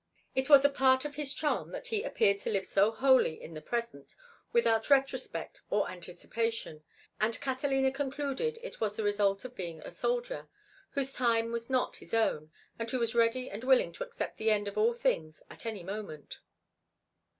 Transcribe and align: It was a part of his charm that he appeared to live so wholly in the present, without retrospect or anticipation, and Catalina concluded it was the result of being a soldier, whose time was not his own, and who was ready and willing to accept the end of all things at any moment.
It 0.33 0.49
was 0.49 0.65
a 0.65 0.69
part 0.71 1.05
of 1.05 1.13
his 1.13 1.31
charm 1.31 1.69
that 1.73 1.89
he 1.89 2.01
appeared 2.01 2.39
to 2.39 2.49
live 2.49 2.65
so 2.65 2.89
wholly 2.91 3.39
in 3.39 3.53
the 3.53 3.61
present, 3.61 4.15
without 4.51 4.89
retrospect 4.89 5.61
or 5.69 5.91
anticipation, 5.91 6.81
and 7.19 7.39
Catalina 7.39 7.91
concluded 7.91 8.57
it 8.63 8.81
was 8.81 8.95
the 8.95 9.03
result 9.03 9.45
of 9.45 9.53
being 9.53 9.79
a 9.81 9.91
soldier, 9.91 10.49
whose 10.93 11.13
time 11.13 11.51
was 11.51 11.69
not 11.69 11.97
his 11.97 12.15
own, 12.15 12.49
and 12.79 12.89
who 12.89 12.97
was 12.97 13.13
ready 13.13 13.47
and 13.47 13.63
willing 13.63 13.91
to 13.93 14.03
accept 14.03 14.37
the 14.39 14.49
end 14.49 14.67
of 14.67 14.75
all 14.75 14.95
things 14.95 15.43
at 15.51 15.67
any 15.67 15.83
moment. 15.83 16.39